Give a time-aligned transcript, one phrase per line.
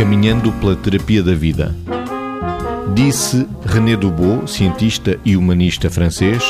[0.00, 1.76] Caminhando pela terapia da vida.
[2.94, 6.42] Disse René Dubos, cientista e humanista francês,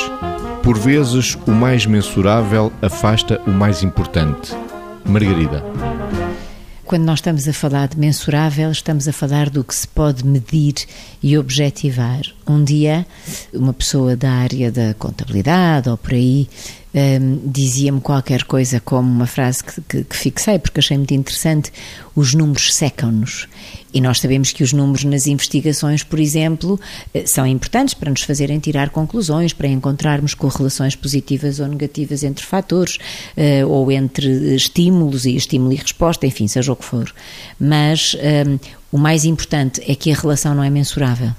[0.63, 4.53] por vezes o mais mensurável afasta o mais importante.
[5.05, 5.65] Margarida.
[6.85, 10.75] Quando nós estamos a falar de mensurável, estamos a falar do que se pode medir
[11.21, 12.23] e objetivar.
[12.47, 13.05] Um dia,
[13.53, 16.49] uma pessoa da área da contabilidade ou por aí
[16.93, 21.73] um, dizia-me qualquer coisa como uma frase que, que, que fixei porque achei muito interessante:
[22.15, 23.49] os números secam-nos.
[23.93, 26.79] E nós sabemos que os números nas investigações, por exemplo,
[27.13, 32.45] eh, são importantes para nos fazerem tirar conclusões, para encontrarmos correlações positivas ou negativas entre
[32.45, 32.99] fatores,
[33.37, 37.13] uh, ou entre estímulos e estímulo e resposta, enfim, seja o que for.
[37.59, 38.15] Mas
[38.47, 38.59] um,
[38.93, 41.33] o mais importante é que a relação não é mensurável.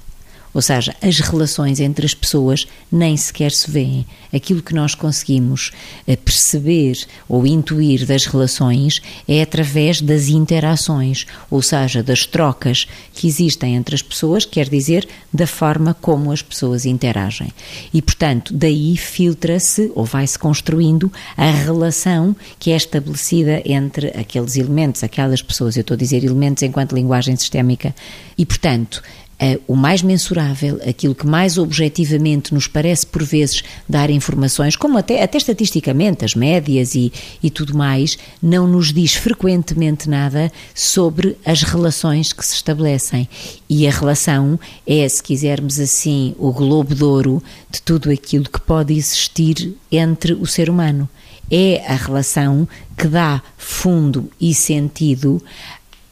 [0.54, 4.06] Ou seja, as relações entre as pessoas nem sequer se veem.
[4.34, 5.72] Aquilo que nós conseguimos
[6.08, 13.28] eh, perceber ou intuir das relações é através das interações, ou seja, das trocas que
[13.28, 17.52] existem entre as pessoas, quer dizer, da forma como as pessoas interagem.
[17.94, 25.04] E, portanto, daí filtra-se ou vai-se construindo a relação que é estabelecida entre aqueles elementos,
[25.04, 25.76] aquelas pessoas.
[25.76, 27.96] Eu estou a dizer elementos enquanto linguagem sistémica.
[28.38, 29.02] E, portanto,
[29.42, 34.98] uh, o mais mensurável, aquilo que mais objetivamente nos parece por vezes dar informações, como
[34.98, 37.12] até, até estatisticamente, as médias e,
[37.42, 43.28] e tudo mais, não nos diz frequentemente nada sobre as relações que se estabelecem.
[43.70, 48.60] E a relação é, se quisermos assim, o globo de ouro de tudo aquilo que
[48.60, 51.10] pode existir entre o ser humano.
[51.54, 52.66] É a relação
[52.98, 55.44] que dá fundo e sentido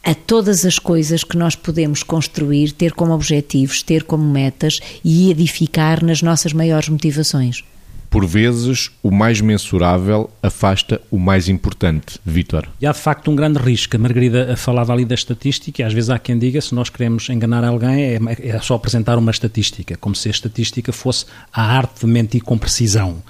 [0.04, 5.30] a todas as coisas que nós podemos construir, ter como objetivos, ter como metas e
[5.30, 7.62] edificar nas nossas maiores motivações.
[8.10, 12.18] Por vezes, o mais mensurável afasta o mais importante.
[12.26, 12.68] Vítor.
[12.80, 13.94] E há de facto um grande risco.
[13.94, 17.28] A Margarida falava ali da estatística e às vezes há quem diga se nós queremos
[17.30, 22.00] enganar alguém é, é só apresentar uma estatística, como se a estatística fosse a arte
[22.00, 23.22] de mentir com precisão.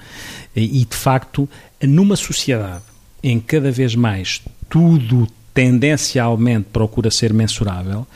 [0.56, 1.46] E de facto,
[1.82, 2.84] numa sociedade
[3.22, 4.40] em que cada vez mais
[4.70, 5.28] tudo
[5.60, 8.06] tendencialmente procura ser mensurável,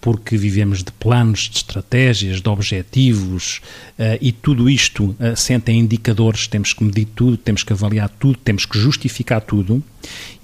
[0.00, 3.60] porque vivemos de planos, de estratégias, de objetivos
[3.96, 8.08] uh, e tudo isto uh, senta em indicadores, temos que medir tudo, temos que avaliar
[8.08, 9.80] tudo, temos que justificar tudo.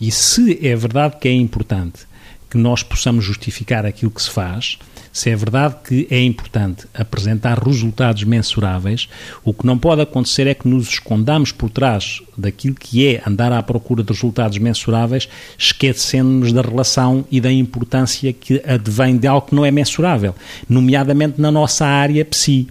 [0.00, 2.06] E se é verdade que é importante
[2.54, 4.78] que nós possamos justificar aquilo que se faz,
[5.12, 9.09] se é verdade que é importante apresentar resultados mensuráveis,
[9.44, 13.53] o que não pode acontecer é que nos escondamos por trás daquilo que é andar
[13.53, 15.28] à procura de resultados mensuráveis,
[15.59, 20.32] esquecendo-nos da relação e da importância que advém de algo que não é mensurável,
[20.69, 22.69] nomeadamente na nossa área psi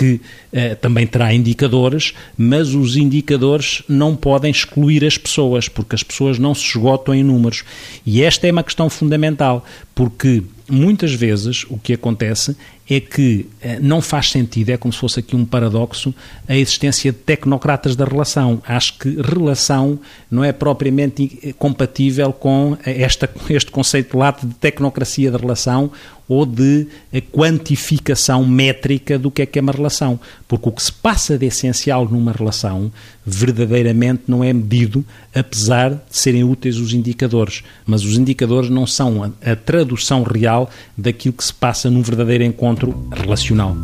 [0.00, 0.18] que
[0.50, 6.38] eh, também terá indicadores, mas os indicadores não podem excluir as pessoas, porque as pessoas
[6.38, 7.64] não se esgotam em números.
[8.06, 9.62] E esta é uma questão fundamental,
[9.94, 12.56] porque muitas vezes o que acontece
[12.88, 16.12] é que eh, não faz sentido, é como se fosse aqui um paradoxo,
[16.48, 18.60] a existência de tecnocratas da relação.
[18.66, 19.98] Acho que relação
[20.30, 25.90] não é propriamente eh, compatível com esta, este conceito lato de tecnocracia da relação
[26.28, 26.86] ou de
[27.32, 30.18] quantificação métrica do que é que é uma relação.
[30.46, 32.92] Porque o que se passa de essencial numa relação
[33.26, 35.04] verdadeiramente não é medido,
[35.34, 37.64] apesar de serem úteis os indicadores.
[37.84, 40.59] Mas os indicadores não são a, a tradução real
[40.96, 43.76] daquilo que se passa num verdadeiro encontro relacional.